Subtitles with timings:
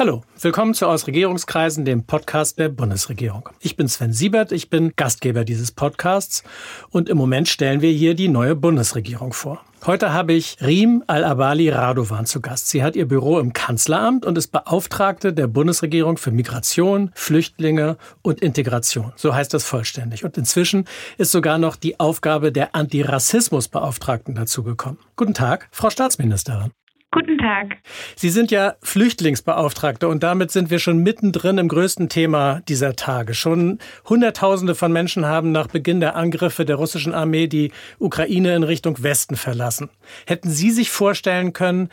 [0.00, 3.50] Hallo, willkommen zu Aus Regierungskreisen, dem Podcast der Bundesregierung.
[3.60, 6.42] Ich bin Sven Siebert, ich bin Gastgeber dieses Podcasts
[6.88, 9.62] und im Moment stellen wir hier die neue Bundesregierung vor.
[9.84, 12.68] Heute habe ich Riem Al-Abali Radovan zu Gast.
[12.68, 18.40] Sie hat ihr Büro im Kanzleramt und ist Beauftragte der Bundesregierung für Migration, Flüchtlinge und
[18.40, 19.12] Integration.
[19.16, 20.24] So heißt das vollständig.
[20.24, 20.86] Und inzwischen
[21.18, 24.98] ist sogar noch die Aufgabe der Antirassismusbeauftragten dazugekommen.
[25.16, 26.70] Guten Tag, Frau Staatsministerin.
[27.12, 27.78] Guten Tag.
[28.14, 33.34] Sie sind ja Flüchtlingsbeauftragte und damit sind wir schon mittendrin im größten Thema dieser Tage.
[33.34, 38.62] Schon Hunderttausende von Menschen haben nach Beginn der Angriffe der russischen Armee die Ukraine in
[38.62, 39.90] Richtung Westen verlassen.
[40.28, 41.88] Hätten Sie sich vorstellen können,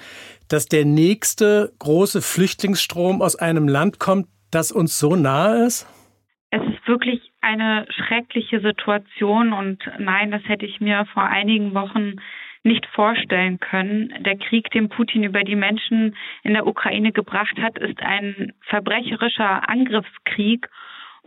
[0.50, 5.88] dass der nächste große Flüchtlingsstrom aus einem Land kommt, das uns so nahe ist?
[6.52, 12.18] Es ist wirklich eine schreckliche Situation und nein, das hätte ich mir vor einigen Wochen
[12.64, 14.14] nicht vorstellen können.
[14.24, 19.70] Der Krieg, den Putin über die Menschen in der Ukraine gebracht hat, ist ein verbrecherischer
[19.70, 20.68] Angriffskrieg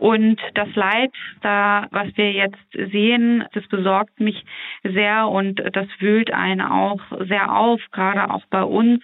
[0.01, 4.43] und das Leid, da, was wir jetzt sehen, das besorgt mich
[4.81, 9.03] sehr und das wühlt einen auch sehr auf, gerade auch bei uns.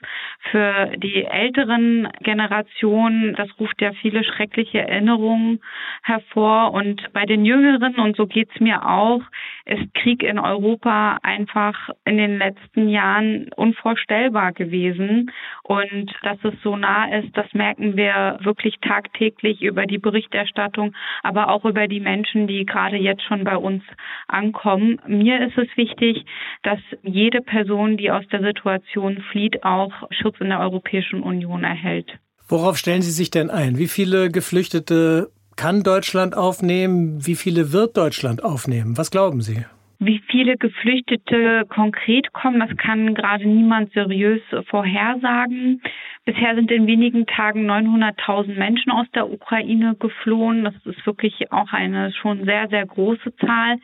[0.49, 5.61] Für die älteren Generationen, das ruft ja viele schreckliche Erinnerungen
[6.01, 6.73] hervor.
[6.73, 9.21] Und bei den Jüngeren, und so geht's mir auch,
[9.67, 15.31] ist Krieg in Europa einfach in den letzten Jahren unvorstellbar gewesen.
[15.63, 21.49] Und dass es so nah ist, das merken wir wirklich tagtäglich über die Berichterstattung aber
[21.49, 23.83] auch über die Menschen, die gerade jetzt schon bei uns
[24.27, 24.99] ankommen.
[25.07, 26.25] Mir ist es wichtig,
[26.63, 32.09] dass jede Person, die aus der Situation flieht, auch Schutz in der Europäischen Union erhält.
[32.47, 33.77] Worauf stellen Sie sich denn ein?
[33.77, 37.25] Wie viele Geflüchtete kann Deutschland aufnehmen?
[37.25, 38.97] Wie viele wird Deutschland aufnehmen?
[38.97, 39.65] Was glauben Sie?
[39.99, 45.81] Wie viele Geflüchtete konkret kommen, das kann gerade niemand seriös vorhersagen.
[46.23, 50.65] Bisher sind in wenigen Tagen 900.000 Menschen aus der Ukraine geflohen.
[50.65, 53.77] Das ist wirklich auch eine schon sehr, sehr große Zahl.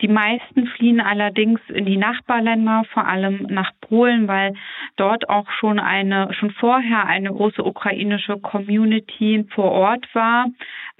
[0.00, 4.54] Die meisten fliehen allerdings in die Nachbarländer, vor allem nach Polen, weil
[4.96, 10.46] dort auch schon eine, schon vorher eine große ukrainische Community vor Ort war.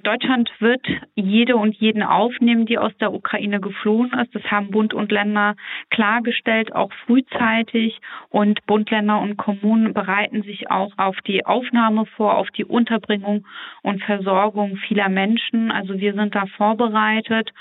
[0.03, 4.33] Deutschland wird jede und jeden aufnehmen, die aus der Ukraine geflohen ist.
[4.33, 5.55] Das haben Bund und Länder
[5.89, 7.99] klargestellt, auch frühzeitig.
[8.29, 13.45] Und Bund, Länder und Kommunen bereiten sich auch auf die Aufnahme vor, auf die Unterbringung
[13.81, 15.69] und Versorgung vieler Menschen.
[15.69, 17.51] Also wir sind da vorbereitet.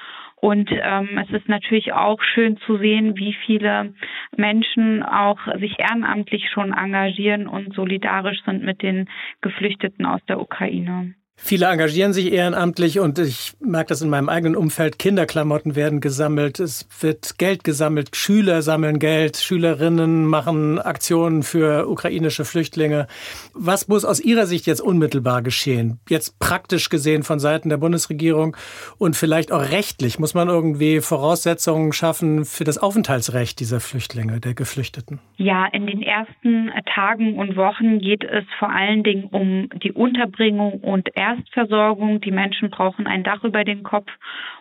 [0.40, 3.94] Und ähm, es ist natürlich auch schön zu sehen, wie viele
[4.36, 9.08] Menschen auch sich ehrenamtlich schon engagieren und solidarisch sind mit den
[9.40, 11.14] Geflüchteten aus der Ukraine.
[11.40, 14.98] Viele engagieren sich ehrenamtlich und ich merke das in meinem eigenen Umfeld.
[14.98, 22.44] Kinderklamotten werden gesammelt, es wird Geld gesammelt, Schüler sammeln Geld, Schülerinnen machen Aktionen für ukrainische
[22.44, 23.06] Flüchtlinge.
[23.54, 26.00] Was muss aus Ihrer Sicht jetzt unmittelbar geschehen?
[26.08, 28.56] Jetzt praktisch gesehen von Seiten der Bundesregierung
[28.98, 30.18] und vielleicht auch rechtlich.
[30.18, 35.20] Muss man irgendwie Voraussetzungen schaffen für das Aufenthaltsrecht dieser Flüchtlinge, der Geflüchteten?
[35.36, 40.80] Ja, in den ersten Tagen und Wochen geht es vor allen Dingen um die Unterbringung
[40.80, 42.20] und Erstversorgung.
[42.20, 44.10] Die Menschen brauchen ein Dach über den Kopf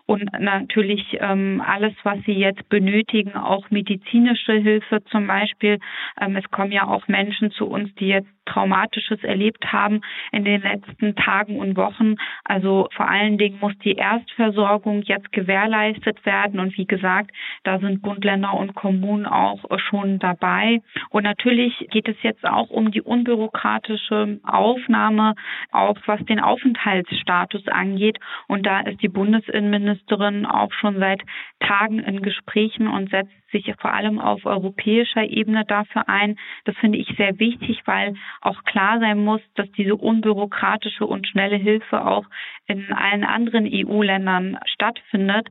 [0.06, 5.80] und natürlich ähm, alles, was sie jetzt benötigen, auch medizinische Hilfe zum Beispiel.
[6.20, 10.62] Ähm, es kommen ja auch Menschen zu uns, die jetzt Traumatisches erlebt haben in den
[10.62, 12.16] letzten Tagen und Wochen.
[12.44, 16.60] Also vor allen Dingen muss die Erstversorgung jetzt gewährleistet werden.
[16.60, 17.32] Und wie gesagt,
[17.64, 20.82] da sind Bund, Länder und Kommunen auch schon dabei.
[21.10, 25.36] Und natürlich geht es jetzt auch um die unbürokratische Aufnahme,
[25.72, 28.18] auch was den Aufenthaltsstatus angeht.
[28.48, 31.22] Und da ist die Bundesinnenministerin auch schon seit
[31.60, 36.38] Tagen in Gesprächen und setzt sich vor allem auf europäischer Ebene dafür ein.
[36.66, 41.58] Das finde ich sehr wichtig, weil auch klar sein muss, dass diese unbürokratische und schnelle
[41.58, 42.26] Hilfe auch
[42.66, 45.48] in allen anderen EU-Ländern stattfindet.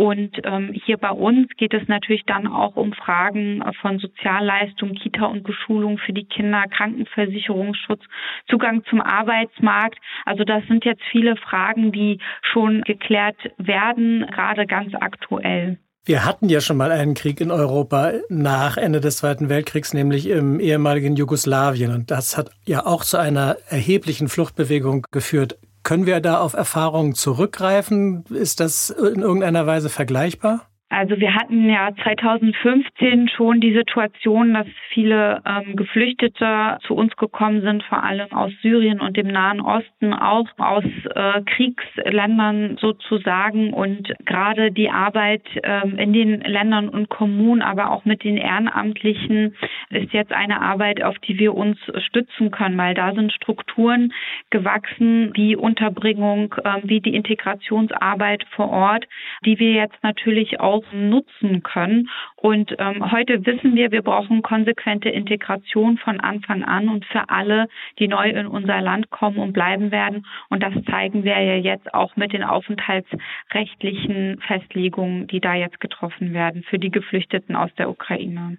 [0.00, 5.26] Und ähm, hier bei uns geht es natürlich dann auch um Fragen von Sozialleistung, Kita
[5.26, 8.04] und Beschulung für die Kinder, Krankenversicherungsschutz,
[8.48, 9.98] Zugang zum Arbeitsmarkt.
[10.24, 15.78] Also das sind jetzt viele Fragen, die schon geklärt werden, gerade ganz aktuell.
[16.04, 20.26] Wir hatten ja schon mal einen Krieg in Europa nach Ende des Zweiten Weltkriegs, nämlich
[20.26, 21.92] im ehemaligen Jugoslawien.
[21.92, 25.58] Und das hat ja auch zu einer erheblichen Fluchtbewegung geführt.
[25.82, 28.24] Können wir da auf Erfahrungen zurückgreifen?
[28.30, 30.68] Ist das in irgendeiner Weise vergleichbar?
[30.90, 37.60] Also wir hatten ja 2015 schon die Situation, dass viele ähm, Geflüchtete zu uns gekommen
[37.60, 43.74] sind, vor allem aus Syrien und dem Nahen Osten, auch aus äh, Kriegsländern sozusagen.
[43.74, 49.56] Und gerade die Arbeit ähm, in den Ländern und Kommunen, aber auch mit den Ehrenamtlichen
[49.90, 54.14] ist jetzt eine Arbeit, auf die wir uns stützen können, weil da sind Strukturen
[54.48, 59.06] gewachsen, wie Unterbringung, äh, wie die Integrationsarbeit vor Ort,
[59.44, 62.08] die wir jetzt natürlich auch auch nutzen können.
[62.36, 67.68] Und ähm, heute wissen wir, wir brauchen konsequente Integration von Anfang an und für alle,
[67.98, 70.26] die neu in unser Land kommen und bleiben werden.
[70.48, 76.32] Und das zeigen wir ja jetzt auch mit den aufenthaltsrechtlichen Festlegungen, die da jetzt getroffen
[76.32, 78.58] werden für die Geflüchteten aus der Ukraine.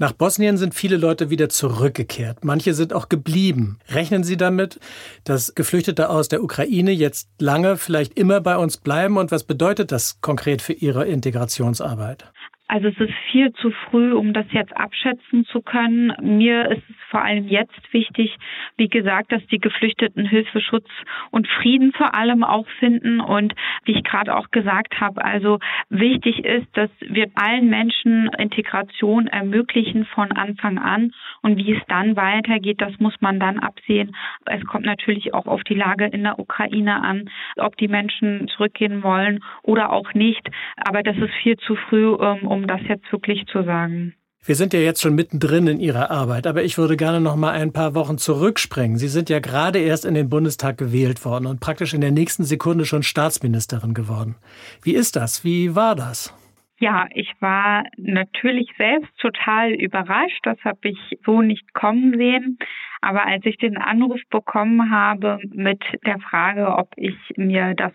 [0.00, 2.44] Nach Bosnien sind viele Leute wieder zurückgekehrt.
[2.44, 3.80] Manche sind auch geblieben.
[3.88, 4.78] Rechnen Sie damit,
[5.24, 9.16] dass Geflüchtete aus der Ukraine jetzt lange, vielleicht immer bei uns bleiben?
[9.16, 12.30] Und was bedeutet das konkret für Ihre Integrationsarbeit?
[12.68, 16.12] Also es ist viel zu früh, um das jetzt abschätzen zu können.
[16.20, 18.36] Mir ist es vor allem jetzt wichtig,
[18.76, 20.86] wie gesagt, dass die Geflüchteten Hilfe, Schutz
[21.30, 23.20] und Frieden vor allem auch finden.
[23.20, 23.54] Und
[23.84, 30.04] wie ich gerade auch gesagt habe, also wichtig ist, dass wir allen Menschen Integration ermöglichen
[30.04, 31.12] von Anfang an.
[31.40, 34.14] Und wie es dann weitergeht, das muss man dann absehen.
[34.44, 39.02] Es kommt natürlich auch auf die Lage in der Ukraine an, ob die Menschen zurückgehen
[39.02, 40.46] wollen oder auch nicht.
[40.76, 44.14] Aber das ist viel zu früh, ähm, um um das jetzt wirklich zu sagen.
[44.44, 47.52] Wir sind ja jetzt schon mittendrin in Ihrer Arbeit, aber ich würde gerne noch mal
[47.52, 48.96] ein paar Wochen zurückspringen.
[48.96, 52.44] Sie sind ja gerade erst in den Bundestag gewählt worden und praktisch in der nächsten
[52.44, 54.36] Sekunde schon Staatsministerin geworden.
[54.82, 55.44] Wie ist das?
[55.44, 56.34] Wie war das?
[56.80, 60.40] Ja, ich war natürlich selbst total überrascht.
[60.44, 62.58] Das habe ich so nicht kommen sehen.
[63.00, 67.92] Aber als ich den Anruf bekommen habe mit der Frage, ob ich mir das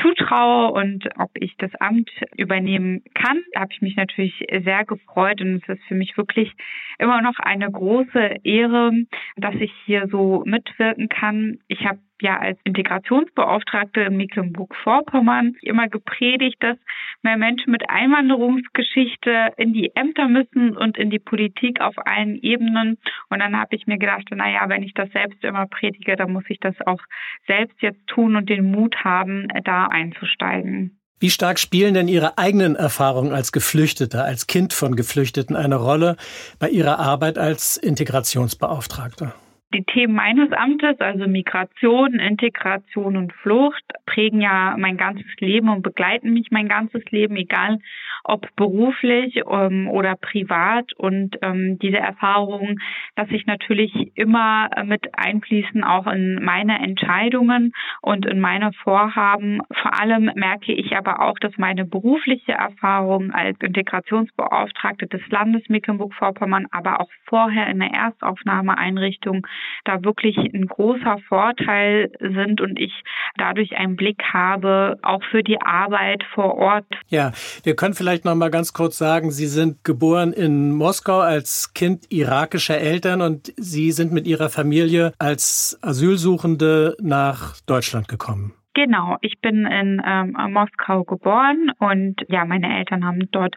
[0.00, 3.40] zutraue und ob ich das Amt übernehmen kann.
[3.52, 6.52] Da habe ich mich natürlich sehr gefreut und es ist für mich wirklich
[6.98, 8.92] immer noch eine große Ehre,
[9.36, 11.58] dass ich hier so mitwirken kann.
[11.68, 16.76] Ich habe ja als Integrationsbeauftragte in Mecklenburg-Vorpommern immer gepredigt, dass
[17.22, 22.98] mehr Menschen mit Einwanderungsgeschichte in die Ämter müssen und in die Politik auf allen Ebenen.
[23.30, 26.44] Und dann habe ich mir gedacht, naja, wenn ich das selbst immer predige, dann muss
[26.48, 27.00] ich das auch
[27.46, 30.98] selbst jetzt tun und den Mut haben, da einzusteigen.
[31.20, 36.16] Wie stark spielen denn Ihre eigenen Erfahrungen als Geflüchteter, als Kind von Geflüchteten eine Rolle
[36.60, 39.34] bei Ihrer Arbeit als Integrationsbeauftragter?
[39.74, 45.82] Die Themen meines Amtes, also Migration, Integration und Flucht, prägen ja mein ganzes Leben und
[45.82, 47.78] begleiten mich mein ganzes Leben, egal
[48.24, 50.94] ob beruflich ähm, oder privat.
[50.94, 52.80] Und ähm, diese Erfahrungen
[53.14, 59.60] lasse ich natürlich immer mit einfließen, auch in meine Entscheidungen und in meine Vorhaben.
[59.70, 66.68] Vor allem merke ich aber auch, dass meine berufliche Erfahrung als Integrationsbeauftragte des Landes Mecklenburg-Vorpommern,
[66.70, 69.46] aber auch vorher in der Erstaufnahmeeinrichtung
[69.84, 72.92] da wirklich ein großer Vorteil sind und ich
[73.36, 76.86] dadurch einen Blick habe, auch für die Arbeit vor Ort.
[77.08, 77.32] Ja,
[77.64, 82.06] wir können vielleicht noch mal ganz kurz sagen, Sie sind geboren in Moskau als Kind
[82.10, 88.54] irakischer Eltern und Sie sind mit Ihrer Familie als Asylsuchende nach Deutschland gekommen.
[88.74, 93.56] Genau, ich bin in ähm, Moskau geboren und ja, meine Eltern haben dort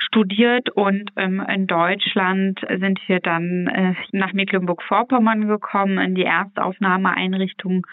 [0.00, 7.86] studiert und ähm, in Deutschland sind wir dann äh, nach Mecklenburg-Vorpommern gekommen in die Erstaufnahmeeinrichtung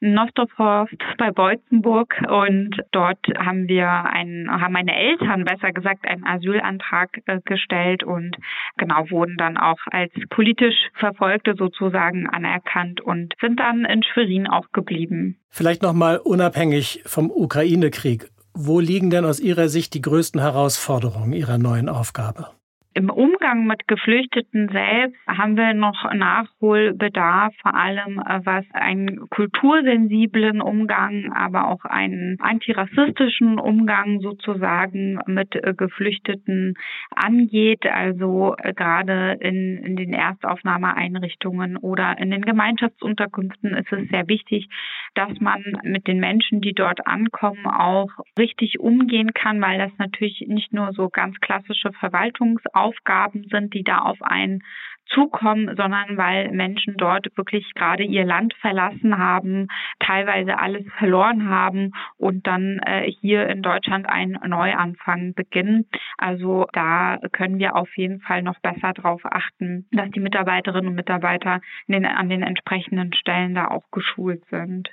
[0.00, 7.22] Nostorhorst bei Beutzenburg und dort haben wir einen, haben meine Eltern besser gesagt einen Asylantrag
[7.26, 8.36] äh, gestellt und
[8.76, 14.70] genau wurden dann auch als politisch Verfolgte sozusagen anerkannt und sind dann in Schwerin auch
[14.72, 15.38] geblieben.
[15.48, 18.33] Vielleicht noch mal unabhängig vom Ukraine-Krieg.
[18.56, 22.50] Wo liegen denn aus Ihrer Sicht die größten Herausforderungen Ihrer neuen Aufgabe?
[22.96, 30.60] Im Umgang mit Geflüchteten selbst haben wir noch Nachholbedarf, vor allem äh, was einen kultursensiblen
[30.60, 36.74] Umgang, aber auch einen antirassistischen Umgang sozusagen mit äh, Geflüchteten
[37.10, 37.84] angeht.
[37.84, 44.68] Also äh, gerade in, in den Erstaufnahmeeinrichtungen oder in den Gemeinschaftsunterkünften ist es sehr wichtig,
[45.14, 50.44] dass man mit den Menschen, die dort ankommen, auch richtig umgehen kann, weil das natürlich
[50.46, 52.94] nicht nur so ganz klassische Verwaltungsaufgaben
[53.24, 54.62] Aufgaben sind, die da auf einen
[55.06, 59.68] zukommen, sondern weil Menschen dort wirklich gerade ihr Land verlassen haben,
[60.00, 65.86] teilweise alles verloren haben und dann äh, hier in Deutschland einen Neuanfang beginnen.
[66.16, 70.96] Also da können wir auf jeden Fall noch besser darauf achten, dass die Mitarbeiterinnen und
[70.96, 74.88] Mitarbeiter den, an den entsprechenden Stellen da auch geschult sind.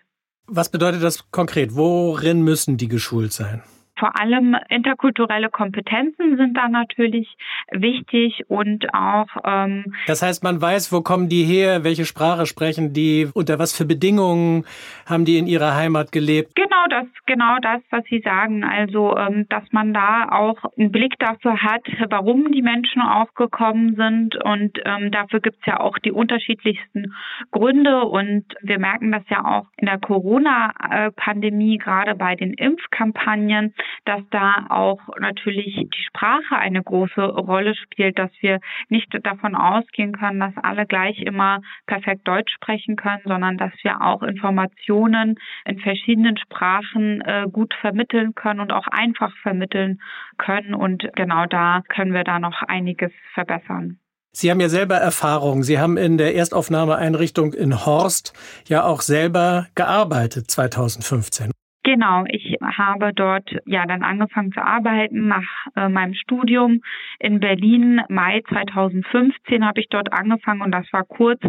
[0.47, 1.75] Was bedeutet das konkret?
[1.75, 3.63] Worin müssen die geschult sein?
[4.01, 7.37] Vor allem interkulturelle Kompetenzen sind da natürlich
[7.71, 9.27] wichtig und auch.
[9.45, 13.77] Ähm, das heißt, man weiß, wo kommen die her, welche Sprache sprechen die, unter was
[13.77, 14.65] für Bedingungen
[15.05, 16.55] haben die in ihrer Heimat gelebt.
[16.55, 18.63] Genau das, genau das, was Sie sagen.
[18.63, 23.95] Also, ähm, dass man da auch einen Blick dafür hat, warum die Menschen auch gekommen
[23.95, 27.13] sind und ähm, dafür gibt es ja auch die unterschiedlichsten
[27.51, 34.21] Gründe und wir merken das ja auch in der Corona-Pandemie, gerade bei den Impfkampagnen, dass
[34.31, 40.39] da auch natürlich die Sprache eine große Rolle spielt, dass wir nicht davon ausgehen können,
[40.39, 46.37] dass alle gleich immer perfekt Deutsch sprechen können, sondern dass wir auch Informationen in verschiedenen
[46.37, 50.01] Sprachen äh, gut vermitteln können und auch einfach vermitteln
[50.37, 50.73] können.
[50.73, 53.99] Und genau da können wir da noch einiges verbessern.
[54.33, 55.63] Sie haben ja selber Erfahrung.
[55.63, 58.33] Sie haben in der Erstaufnahmeeinrichtung in Horst
[58.65, 61.51] ja auch selber gearbeitet 2015.
[61.83, 66.81] Genau, ich habe dort ja dann angefangen zu arbeiten nach äh, meinem Studium
[67.19, 68.01] in Berlin.
[68.07, 71.41] Mai 2015 habe ich dort angefangen und das war kurz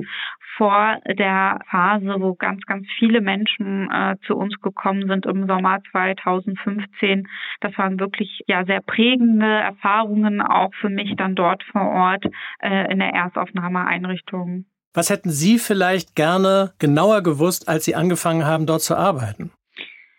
[0.56, 5.80] vor der Phase, wo ganz, ganz viele Menschen äh, zu uns gekommen sind im Sommer
[5.90, 7.28] 2015.
[7.60, 12.24] Das waren wirklich ja sehr prägende Erfahrungen auch für mich dann dort vor Ort
[12.60, 14.64] äh, in der Erstaufnahmeeinrichtung.
[14.94, 19.50] Was hätten Sie vielleicht gerne genauer gewusst, als Sie angefangen haben, dort zu arbeiten?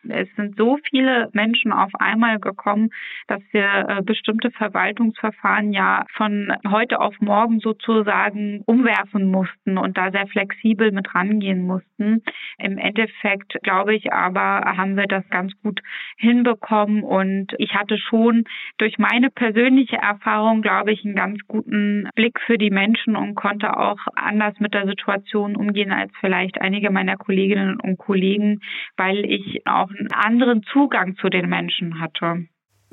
[0.09, 2.89] Es sind so viele Menschen auf einmal gekommen,
[3.27, 10.11] dass wir äh, bestimmte Verwaltungsverfahren ja von heute auf morgen sozusagen umwerfen mussten und da
[10.11, 12.23] sehr flexibel mit rangehen mussten.
[12.57, 15.81] Im Endeffekt, glaube ich, aber haben wir das ganz gut
[16.17, 18.43] hinbekommen und ich hatte schon
[18.77, 23.77] durch meine persönliche Erfahrung, glaube ich, einen ganz guten Blick für die Menschen und konnte
[23.77, 28.59] auch anders mit der Situation umgehen als vielleicht einige meiner Kolleginnen und Kollegen,
[28.97, 32.45] weil ich auch einen anderen Zugang zu den Menschen hatte.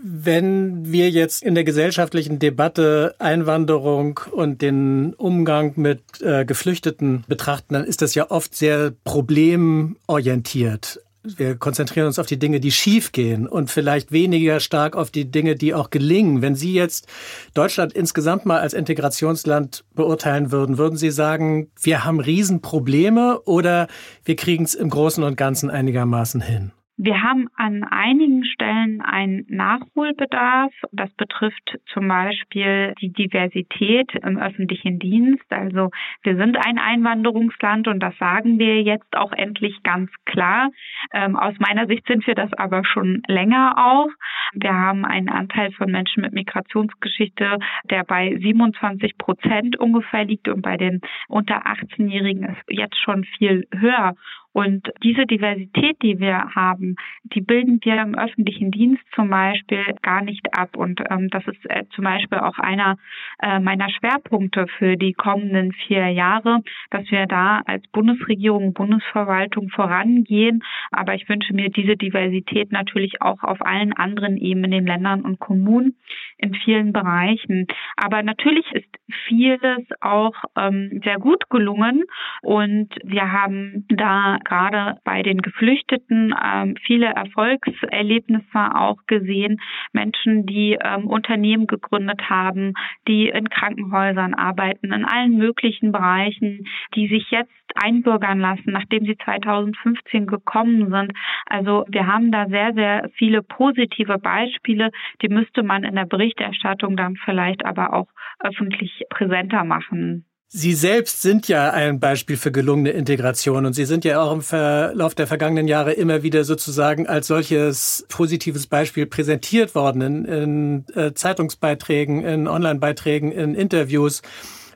[0.02, 7.75] Wenn wir jetzt in der gesellschaftlichen Debatte Einwanderung und den Umgang mit äh, Geflüchteten betrachten,
[7.75, 11.02] dann ist das ja oft sehr problemorientiert.
[11.23, 15.54] Wir konzentrieren uns auf die Dinge, die schiefgehen und vielleicht weniger stark auf die Dinge,
[15.54, 16.40] die auch gelingen.
[16.40, 17.07] Wenn Sie jetzt
[17.52, 23.87] Deutschland insgesamt mal als Integrationsland beurteilen würden, würden Sie sagen, wir haben Riesenprobleme oder
[24.25, 26.73] wir kriegen es im Großen und Ganzen einigermaßen hin?
[27.02, 30.71] Wir haben an einigen Stellen einen Nachholbedarf.
[30.92, 35.47] Das betrifft zum Beispiel die Diversität im öffentlichen Dienst.
[35.49, 35.88] Also
[36.23, 40.69] wir sind ein Einwanderungsland und das sagen wir jetzt auch endlich ganz klar.
[41.14, 44.11] Ähm, aus meiner Sicht sind wir das aber schon länger auch.
[44.52, 50.61] Wir haben einen Anteil von Menschen mit Migrationsgeschichte, der bei 27 Prozent ungefähr liegt und
[50.61, 54.16] bei den unter 18-Jährigen ist jetzt schon viel höher.
[54.52, 60.23] Und diese Diversität, die wir haben, die bilden wir im öffentlichen Dienst zum Beispiel gar
[60.23, 60.76] nicht ab.
[60.76, 62.97] Und ähm, das ist äh, zum Beispiel auch einer
[63.42, 70.62] äh, meiner Schwerpunkte für die kommenden vier Jahre, dass wir da als Bundesregierung, Bundesverwaltung vorangehen.
[70.90, 75.23] Aber ich wünsche mir diese Diversität natürlich auch auf allen anderen Ebenen, in den Ländern
[75.23, 75.97] und Kommunen
[76.41, 77.67] in vielen Bereichen.
[77.97, 78.89] Aber natürlich ist
[79.27, 82.05] vieles auch ähm, sehr gut gelungen
[82.43, 89.61] und wir haben da gerade bei den Geflüchteten ähm, viele Erfolgserlebnisse auch gesehen.
[89.93, 92.75] Menschen, die ähm, Unternehmen gegründet haben,
[93.09, 99.17] die in Krankenhäusern arbeiten, in allen möglichen Bereichen, die sich jetzt einbürgern lassen, nachdem sie
[99.25, 101.12] 2015 gekommen sind.
[101.47, 104.91] Also wir haben da sehr, sehr viele positive Beispiele,
[105.23, 108.09] die müsste man in der Berichterstattung dann vielleicht aber auch
[108.41, 110.25] öffentlich präsenter machen.
[110.53, 114.43] Sie selbst sind ja ein Beispiel für gelungene Integration und Sie sind ja auch im
[114.43, 120.85] Verlauf der vergangenen Jahre immer wieder sozusagen als solches positives Beispiel präsentiert worden in, in
[120.97, 124.23] äh, Zeitungsbeiträgen, in Online-Beiträgen, in Interviews.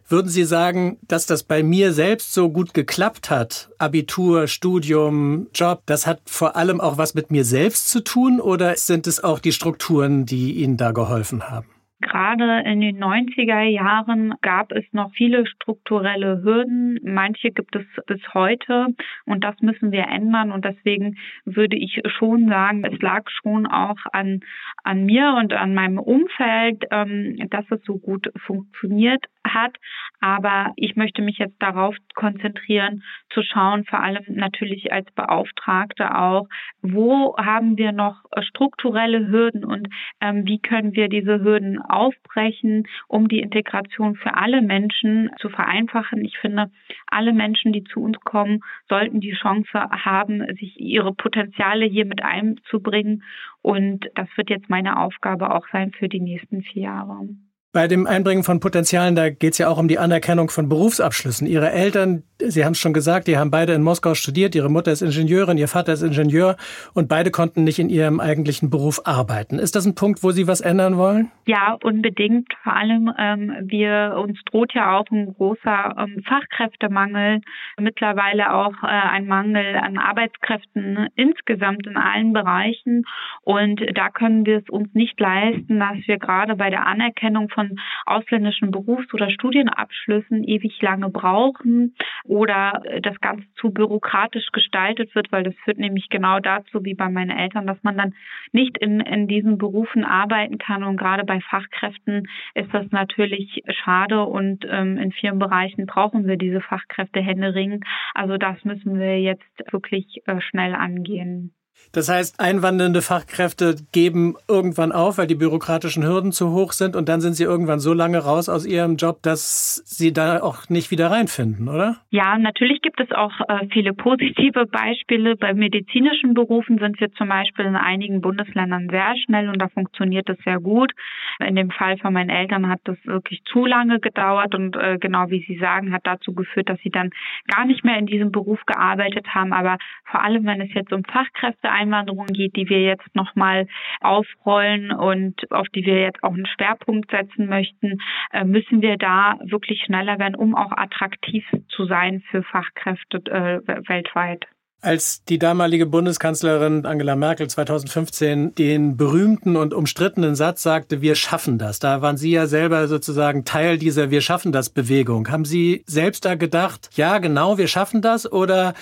[0.06, 3.70] Würden Sie sagen, dass das bei mir selbst so gut geklappt hat?
[3.78, 8.76] Abitur, Studium, Job, das hat vor allem auch was mit mir selbst zu tun oder
[8.76, 11.73] sind es auch die Strukturen, die Ihnen da geholfen haben?
[12.04, 17.00] Gerade in den 90er Jahren gab es noch viele strukturelle Hürden.
[17.02, 18.88] Manche gibt es bis heute
[19.24, 20.52] und das müssen wir ändern.
[20.52, 24.40] Und deswegen würde ich schon sagen, es lag schon auch an,
[24.82, 29.74] an mir und an meinem Umfeld, ähm, dass es so gut funktioniert hat.
[30.20, 36.48] Aber ich möchte mich jetzt darauf konzentrieren, zu schauen, vor allem natürlich als Beauftragte auch,
[36.80, 39.88] wo haben wir noch strukturelle Hürden und
[40.20, 46.24] ähm, wie können wir diese Hürden aufbrechen, um die Integration für alle Menschen zu vereinfachen.
[46.24, 46.70] Ich finde,
[47.06, 52.22] alle Menschen, die zu uns kommen, sollten die Chance haben, sich ihre Potenziale hier mit
[52.22, 53.22] einzubringen.
[53.62, 57.28] Und das wird jetzt meine Aufgabe auch sein für die nächsten vier Jahre.
[57.74, 61.48] Bei dem Einbringen von Potenzialen, da geht es ja auch um die Anerkennung von Berufsabschlüssen.
[61.48, 64.54] Ihre Eltern, Sie haben es schon gesagt, die haben beide in Moskau studiert.
[64.54, 66.56] Ihre Mutter ist Ingenieurin, Ihr Vater ist Ingenieur
[66.94, 69.58] und beide konnten nicht in ihrem eigentlichen Beruf arbeiten.
[69.58, 71.32] Ist das ein Punkt, wo Sie was ändern wollen?
[71.46, 72.52] Ja, unbedingt.
[72.62, 77.40] Vor allem, ähm, wir uns droht ja auch ein großer ähm, Fachkräftemangel,
[77.80, 83.04] mittlerweile auch äh, ein Mangel an Arbeitskräften insgesamt in allen Bereichen.
[83.42, 87.63] Und da können wir es uns nicht leisten, dass wir gerade bei der Anerkennung von
[87.68, 91.94] von ausländischen Berufs- oder Studienabschlüssen ewig lange brauchen
[92.24, 97.08] oder das Ganze zu bürokratisch gestaltet wird, weil das führt nämlich genau dazu, wie bei
[97.08, 98.14] meinen Eltern, dass man dann
[98.52, 100.84] nicht in, in diesen Berufen arbeiten kann.
[100.84, 106.36] Und gerade bei Fachkräften ist das natürlich schade und ähm, in vielen Bereichen brauchen wir
[106.36, 107.84] diese Fachkräfte händeringend.
[108.14, 111.54] Also das müssen wir jetzt wirklich äh, schnell angehen.
[111.92, 117.08] Das heißt, einwandernde Fachkräfte geben irgendwann auf, weil die bürokratischen Hürden zu hoch sind und
[117.08, 120.90] dann sind sie irgendwann so lange raus aus ihrem Job, dass sie da auch nicht
[120.90, 121.96] wieder reinfinden, oder?
[122.10, 125.36] Ja, natürlich gibt es auch äh, viele positive Beispiele.
[125.36, 130.28] Bei medizinischen Berufen sind wir zum Beispiel in einigen Bundesländern sehr schnell und da funktioniert
[130.28, 130.92] es sehr gut.
[131.38, 135.30] In dem Fall von meinen Eltern hat das wirklich zu lange gedauert und äh, genau
[135.30, 137.10] wie Sie sagen, hat dazu geführt, dass sie dann
[137.46, 139.52] gar nicht mehr in diesem Beruf gearbeitet haben.
[139.52, 139.78] Aber
[140.10, 143.66] vor allem, wenn es jetzt um Fachkräfte Einwanderung geht, die wir jetzt nochmal
[144.00, 147.98] aufrollen und auf die wir jetzt auch einen Schwerpunkt setzen möchten,
[148.32, 153.88] äh, müssen wir da wirklich schneller werden, um auch attraktiv zu sein für Fachkräfte äh,
[153.88, 154.46] weltweit
[154.84, 161.58] als die damalige Bundeskanzlerin Angela Merkel 2015 den berühmten und umstrittenen Satz sagte, wir schaffen
[161.58, 161.78] das.
[161.78, 165.30] Da waren Sie ja selber sozusagen Teil dieser Wir schaffen das Bewegung.
[165.30, 168.74] Haben Sie selbst da gedacht, ja genau, wir schaffen das oder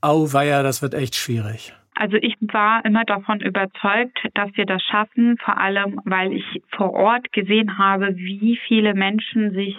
[0.00, 1.72] auweia, das wird echt schwierig?
[1.94, 6.92] Also ich war immer davon überzeugt, dass wir das schaffen, vor allem weil ich vor
[6.92, 9.78] Ort gesehen habe, wie viele Menschen sich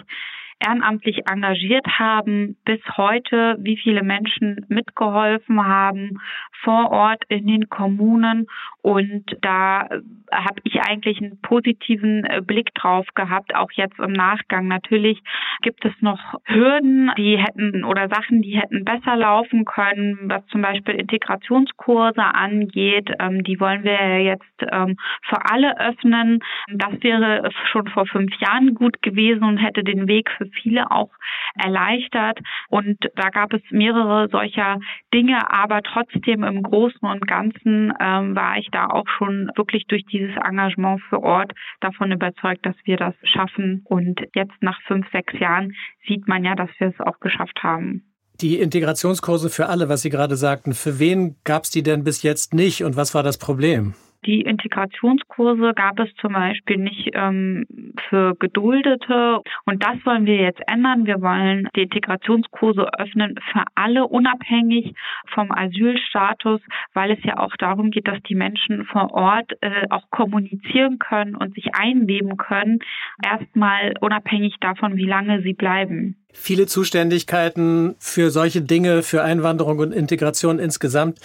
[0.58, 6.18] ehrenamtlich engagiert haben, bis heute, wie viele Menschen mitgeholfen haben
[6.62, 8.46] vor Ort in den Kommunen.
[8.82, 9.88] Und da
[10.32, 14.66] habe ich eigentlich einen positiven äh, Blick drauf gehabt, auch jetzt im Nachgang.
[14.68, 15.22] Natürlich
[15.62, 20.62] gibt es noch Hürden, die hätten oder Sachen, die hätten besser laufen können, was zum
[20.62, 23.10] Beispiel Integrationskurse angeht.
[23.20, 24.96] Ähm, die wollen wir jetzt ähm,
[25.28, 26.40] für alle öffnen.
[26.68, 31.10] Das wäre schon vor fünf Jahren gut gewesen und hätte den Weg für viele auch
[31.54, 32.38] erleichtert.
[32.68, 34.78] Und da gab es mehrere solcher
[35.12, 40.04] Dinge, aber trotzdem im Großen und Ganzen ähm, war ich da auch schon wirklich durch
[40.06, 43.82] dieses Engagement für Ort davon überzeugt, dass wir das schaffen.
[43.84, 45.74] Und jetzt nach fünf, sechs Jahren
[46.06, 48.02] sieht man ja, dass wir es auch geschafft haben.
[48.40, 52.22] Die Integrationskurse für alle, was Sie gerade sagten, für wen gab es die denn bis
[52.22, 53.94] jetzt nicht und was war das Problem?
[54.24, 57.66] Die Integrationskurse gab es zum Beispiel nicht ähm,
[58.08, 59.40] für Geduldete.
[59.64, 61.06] Und das wollen wir jetzt ändern.
[61.06, 64.94] Wir wollen die Integrationskurse öffnen für alle, unabhängig
[65.28, 66.60] vom Asylstatus,
[66.94, 71.36] weil es ja auch darum geht, dass die Menschen vor Ort äh, auch kommunizieren können
[71.36, 72.78] und sich einleben können.
[73.24, 76.16] Erstmal unabhängig davon, wie lange sie bleiben.
[76.38, 81.18] Viele Zuständigkeiten für solche Dinge, für Einwanderung und Integration insgesamt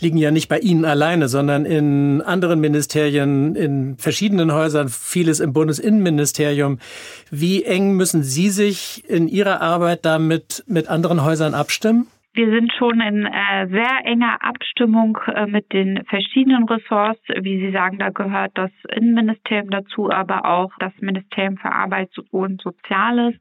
[0.00, 5.52] liegen ja nicht bei Ihnen alleine, sondern in anderen Ministerien, in verschiedenen Häusern, vieles im
[5.52, 6.78] Bundesinnenministerium.
[7.30, 12.08] Wie eng müssen Sie sich in Ihrer Arbeit damit mit anderen Häusern abstimmen?
[12.36, 17.22] Wir sind schon in äh, sehr enger Abstimmung äh, mit den verschiedenen Ressorts.
[17.40, 22.60] Wie Sie sagen, da gehört das Innenministerium dazu, aber auch das Ministerium für Arbeit und
[22.60, 23.34] Soziales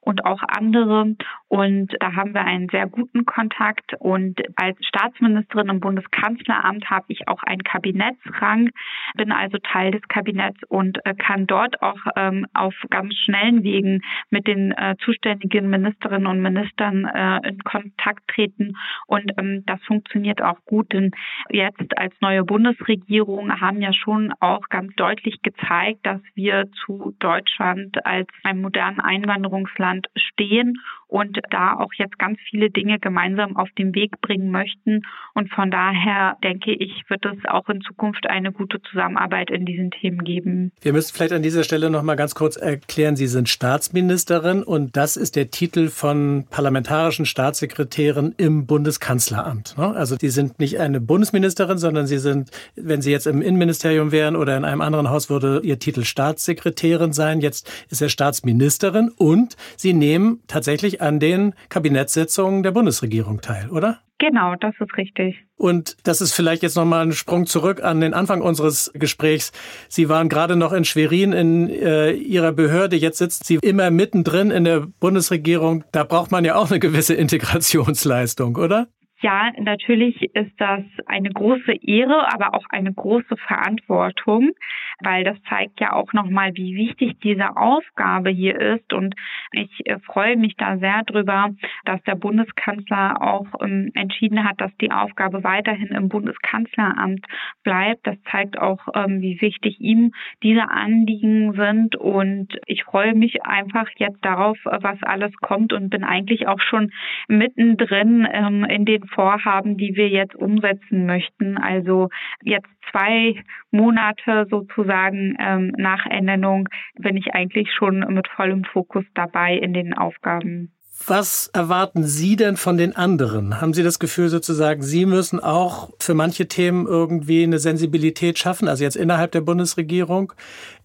[0.00, 1.14] und auch andere.
[1.46, 3.94] Und da haben wir einen sehr guten Kontakt.
[4.00, 8.70] Und als Staatsministerin im Bundeskanzleramt habe ich auch einen Kabinettsrang,
[9.14, 14.00] bin also Teil des Kabinetts und äh, kann dort auch ähm, auf ganz schnellen Wegen
[14.30, 18.76] mit den äh, zuständigen Ministerinnen und Ministern äh, in Kontakt treten auftreten.
[19.06, 21.10] Und ähm, das funktioniert auch gut, denn
[21.50, 28.04] jetzt als neue Bundesregierung haben ja schon auch ganz deutlich gezeigt, dass wir zu Deutschland
[28.04, 30.78] als einem modernen Einwanderungsland stehen
[31.10, 35.02] und da auch jetzt ganz viele Dinge gemeinsam auf den Weg bringen möchten.
[35.34, 39.90] Und von daher denke ich, wird es auch in Zukunft eine gute Zusammenarbeit in diesen
[39.90, 40.72] Themen geben.
[40.80, 44.96] Wir müssen vielleicht an dieser Stelle noch mal ganz kurz erklären, Sie sind Staatsministerin und
[44.96, 49.76] das ist der Titel von parlamentarischen Staatssekretären im Bundeskanzleramt.
[49.78, 49.94] Ne?
[49.94, 54.36] Also Sie sind nicht eine Bundesministerin, sondern Sie sind, wenn Sie jetzt im Innenministerium wären
[54.36, 57.40] oder in einem anderen Haus, würde Ihr Titel Staatssekretärin sein.
[57.40, 64.00] Jetzt ist er Staatsministerin und Sie nehmen tatsächlich an den Kabinettssitzungen der Bundesregierung teil, oder?
[64.20, 65.34] Genau, das ist richtig.
[65.56, 69.50] Und das ist vielleicht jetzt nochmal ein Sprung zurück an den Anfang unseres Gesprächs.
[69.88, 72.96] Sie waren gerade noch in Schwerin in äh, Ihrer Behörde.
[72.96, 75.84] Jetzt sitzt Sie immer mittendrin in der Bundesregierung.
[75.92, 78.88] Da braucht man ja auch eine gewisse Integrationsleistung, oder?
[79.22, 84.52] Ja, natürlich ist das eine große Ehre, aber auch eine große Verantwortung,
[85.00, 88.94] weil das zeigt ja auch nochmal, wie wichtig diese Aufgabe hier ist.
[88.94, 89.14] Und
[89.52, 91.50] ich äh, freue mich da sehr drüber,
[91.84, 97.26] dass der Bundeskanzler auch ähm, entschieden hat, dass die Aufgabe weiterhin im Bundeskanzleramt
[97.62, 98.06] bleibt.
[98.06, 101.94] Das zeigt auch, ähm, wie wichtig ihm diese Anliegen sind.
[101.94, 106.90] Und ich freue mich einfach jetzt darauf, was alles kommt und bin eigentlich auch schon
[107.28, 111.58] mittendrin ähm, in den Vorhaben, die wir jetzt umsetzen möchten.
[111.58, 112.08] Also
[112.42, 116.68] jetzt zwei Monate sozusagen ähm, nach Ernennung
[116.98, 120.72] bin ich eigentlich schon mit vollem Fokus dabei in den Aufgaben.
[121.06, 123.60] Was erwarten Sie denn von den anderen?
[123.60, 128.68] Haben Sie das Gefühl sozusagen, Sie müssen auch für manche Themen irgendwie eine Sensibilität schaffen,
[128.68, 130.34] also jetzt innerhalb der Bundesregierung?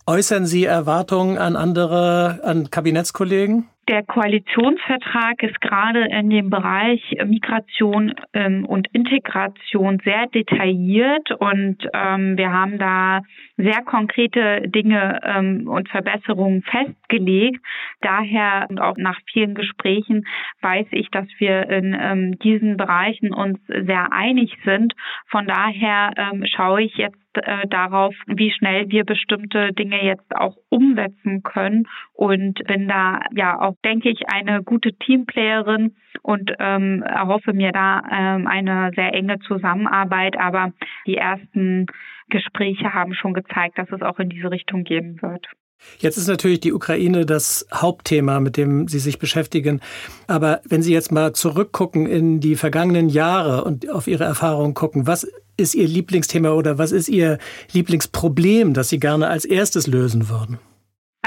[0.07, 3.67] Äußern Sie Erwartungen an andere, an Kabinettskollegen?
[3.87, 12.35] Der Koalitionsvertrag ist gerade in dem Bereich Migration ähm, und Integration sehr detailliert und ähm,
[12.35, 13.21] wir haben da
[13.57, 17.63] sehr konkrete Dinge ähm, und Verbesserungen festgelegt.
[18.01, 20.25] Daher und auch nach vielen Gesprächen
[20.61, 24.93] weiß ich, dass wir in ähm, diesen Bereichen uns sehr einig sind.
[25.27, 30.55] Von daher ähm, schaue ich jetzt äh, darauf, wie schnell wir bestimmte Dinge jetzt auch
[30.69, 37.53] umsetzen können und bin da ja auch, denke ich, eine gute Teamplayerin und ähm, erhoffe
[37.53, 40.37] mir da ähm, eine sehr enge Zusammenarbeit.
[40.37, 40.73] Aber
[41.05, 41.85] die ersten
[42.29, 45.47] Gespräche haben schon gezeigt, dass es auch in diese Richtung gehen wird.
[45.99, 49.81] Jetzt ist natürlich die Ukraine das Hauptthema, mit dem Sie sich beschäftigen.
[50.27, 55.05] Aber wenn Sie jetzt mal zurückgucken in die vergangenen Jahre und auf Ihre Erfahrungen gucken,
[55.05, 57.37] was ist Ihr Lieblingsthema oder was ist Ihr
[57.71, 60.59] Lieblingsproblem, das Sie gerne als erstes lösen würden?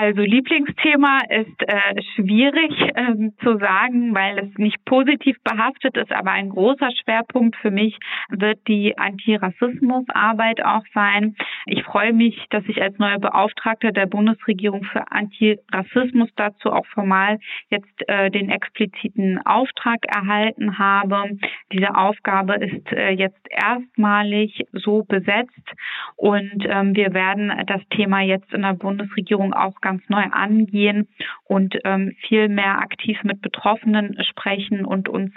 [0.00, 6.30] Also Lieblingsthema ist äh, schwierig ähm, zu sagen, weil es nicht positiv behaftet ist, aber
[6.30, 11.34] ein großer Schwerpunkt für mich wird die Antirassismusarbeit auch sein.
[11.66, 17.40] Ich freue mich, dass ich als neue Beauftragte der Bundesregierung für Antirassismus dazu auch formal
[17.68, 21.40] jetzt äh, den expliziten Auftrag erhalten habe.
[21.72, 25.74] Diese Aufgabe ist äh, jetzt erstmalig so besetzt
[26.14, 31.08] und ähm, wir werden das Thema jetzt in der Bundesregierung auch ganz neu angehen
[31.44, 35.32] und ähm, viel mehr aktiv mit Betroffenen sprechen und uns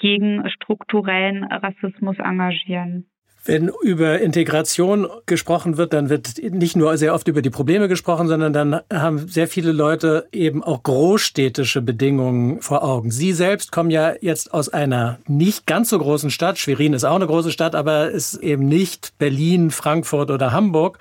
[0.00, 3.06] gegen strukturellen Rassismus engagieren.
[3.44, 8.26] Wenn über Integration gesprochen wird, dann wird nicht nur sehr oft über die Probleme gesprochen,
[8.26, 13.12] sondern dann haben sehr viele Leute eben auch großstädtische Bedingungen vor Augen.
[13.12, 16.58] Sie selbst kommen ja jetzt aus einer nicht ganz so großen Stadt.
[16.58, 20.98] Schwerin ist auch eine große Stadt, aber ist eben nicht Berlin, Frankfurt oder Hamburg.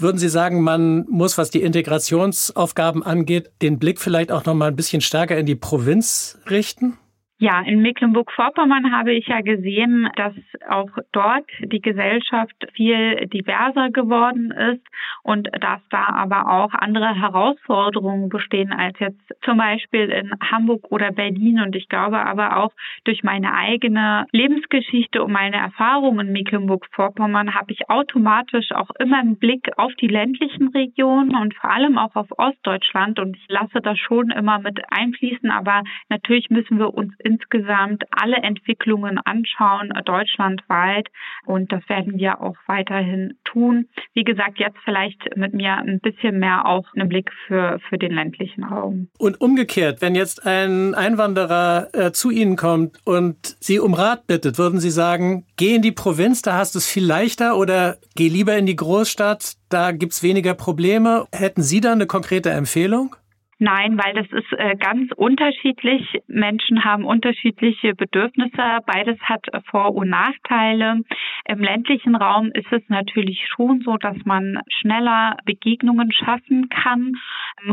[0.00, 4.68] Würden Sie sagen, man muss, was die Integrationsaufgaben angeht, den Blick vielleicht auch noch mal
[4.68, 6.96] ein bisschen stärker in die Provinz richten?
[7.42, 10.34] Ja, in Mecklenburg-Vorpommern habe ich ja gesehen, dass
[10.68, 14.86] auch dort die Gesellschaft viel diverser geworden ist
[15.22, 21.12] und dass da aber auch andere Herausforderungen bestehen als jetzt zum Beispiel in Hamburg oder
[21.12, 21.60] Berlin.
[21.60, 22.72] Und ich glaube aber auch
[23.04, 29.38] durch meine eigene Lebensgeschichte und meine Erfahrungen in Mecklenburg-Vorpommern habe ich automatisch auch immer einen
[29.38, 33.18] Blick auf die ländlichen Regionen und vor allem auch auf Ostdeutschland.
[33.18, 35.50] Und ich lasse das schon immer mit einfließen.
[35.50, 41.08] Aber natürlich müssen wir uns insgesamt alle Entwicklungen anschauen, deutschlandweit.
[41.44, 43.88] Und das werden wir auch weiterhin tun.
[44.14, 48.12] Wie gesagt, jetzt vielleicht mit mir ein bisschen mehr auch einen Blick für, für den
[48.12, 49.08] ländlichen Raum.
[49.18, 54.58] Und umgekehrt, wenn jetzt ein Einwanderer äh, zu Ihnen kommt und Sie um Rat bittet,
[54.58, 58.28] würden Sie sagen, geh in die Provinz, da hast du es viel leichter oder geh
[58.28, 61.26] lieber in die Großstadt, da gibt es weniger Probleme.
[61.32, 63.14] Hätten Sie da eine konkrete Empfehlung?
[63.62, 66.02] Nein, weil das ist äh, ganz unterschiedlich.
[66.26, 68.78] Menschen haben unterschiedliche Bedürfnisse.
[68.86, 71.02] Beides hat Vor- und Nachteile.
[71.44, 77.12] Im ländlichen Raum ist es natürlich schon so, dass man schneller Begegnungen schaffen kann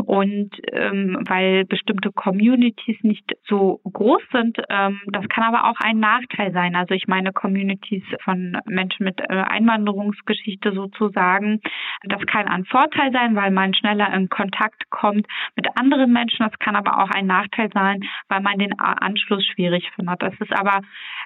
[0.04, 4.58] und ähm, weil bestimmte Communities nicht so groß sind.
[4.68, 6.76] Ähm, das kann aber auch ein Nachteil sein.
[6.76, 11.62] Also ich meine Communities von Menschen mit äh, Einwanderungsgeschichte sozusagen.
[12.02, 16.48] Das kann ein Vorteil sein, weil man schneller in Kontakt kommt mit anderen Menschen.
[16.48, 20.22] Das kann aber auch ein Nachteil sein, weil man den Anschluss schwierig findet.
[20.22, 20.80] Es ist aber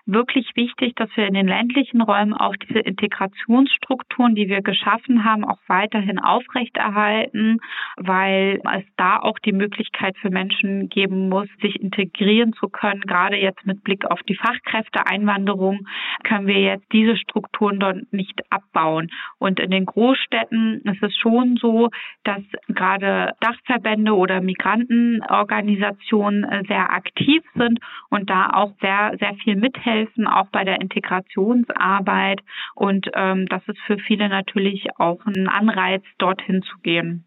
[0.07, 5.45] wirklich wichtig, dass wir in den ländlichen Räumen auch diese Integrationsstrukturen, die wir geschaffen haben,
[5.45, 7.59] auch weiterhin aufrechterhalten,
[7.97, 13.03] weil es da auch die Möglichkeit für Menschen geben muss, sich integrieren zu können.
[13.03, 15.87] Gerade jetzt mit Blick auf die Fachkräfteeinwanderung
[16.25, 19.13] können wir jetzt diese Strukturen dort nicht abbauen.
[19.39, 21.91] Und in den Großstädten ist es schon so,
[22.25, 27.79] dass gerade Dachverbände oder Migrantenorganisationen sehr aktiv sind
[28.11, 29.92] und da auch sehr, sehr viel mithelfen,
[30.27, 32.41] auch bei der Integrationsarbeit.
[32.75, 37.25] Und ähm, das ist für viele natürlich auch ein Anreiz, dorthin zu gehen.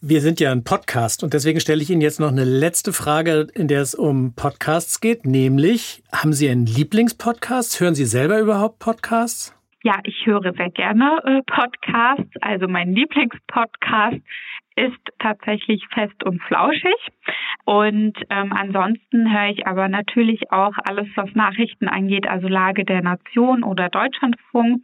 [0.00, 3.48] Wir sind ja ein Podcast und deswegen stelle ich Ihnen jetzt noch eine letzte Frage,
[3.54, 7.80] in der es um Podcasts geht, nämlich, haben Sie einen Lieblingspodcast?
[7.80, 9.58] Hören Sie selber überhaupt Podcasts?
[9.82, 12.30] Ja, ich höre sehr gerne äh, Podcasts.
[12.40, 14.20] Also mein Lieblingspodcast
[14.78, 16.96] ist tatsächlich fest und flauschig.
[17.64, 23.02] Und ähm, ansonsten höre ich aber natürlich auch alles, was Nachrichten angeht, also Lage der
[23.02, 24.82] Nation oder Deutschlandfunk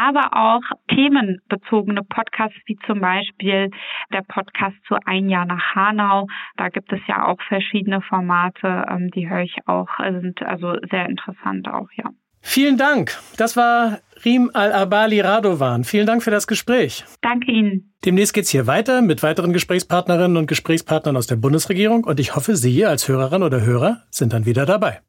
[0.00, 0.62] aber auch
[0.94, 3.70] themenbezogene Podcasts, wie zum Beispiel
[4.12, 6.28] der Podcast zu Ein Jahr nach Hanau.
[6.56, 11.08] Da gibt es ja auch verschiedene Formate, ähm, die höre ich auch, sind also sehr
[11.08, 12.10] interessant auch, ja.
[12.40, 13.18] Vielen Dank.
[13.36, 15.84] Das war Rim Al-Abali Radovan.
[15.84, 17.04] Vielen Dank für das Gespräch.
[17.20, 17.92] Danke Ihnen.
[18.04, 22.36] Demnächst geht es hier weiter mit weiteren Gesprächspartnerinnen und Gesprächspartnern aus der Bundesregierung und ich
[22.36, 25.00] hoffe, Sie als Hörerin oder Hörer sind dann wieder dabei.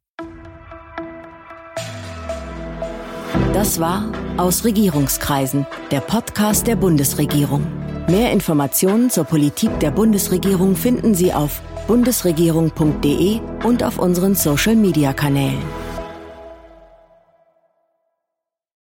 [3.53, 7.65] Das war Aus Regierungskreisen, der Podcast der Bundesregierung.
[8.07, 15.88] Mehr Informationen zur Politik der Bundesregierung finden Sie auf bundesregierung.de und auf unseren Social-Media-Kanälen.